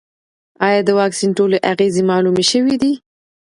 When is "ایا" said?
0.67-0.81